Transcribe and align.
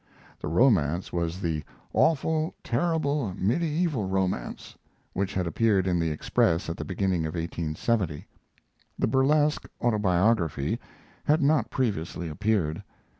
The 0.39 0.47
Romance 0.47 1.13
was 1.13 1.41
the 1.41 1.63
"Awful, 1.93 2.55
Terrible 2.63 3.35
Medieval 3.37 4.07
Romance" 4.07 4.75
which 5.13 5.35
had 5.35 5.45
appeared 5.45 5.85
in 5.85 5.99
the 5.99 6.09
Express 6.09 6.69
at 6.71 6.77
the 6.77 6.83
beginning 6.83 7.27
of 7.27 7.35
1870. 7.35 8.25
The 8.97 9.05
burlesque 9.07 9.69
autobiography 9.79 10.79
had 11.25 11.43
not 11.43 11.69
previously 11.69 12.29
appeared. 12.29 12.81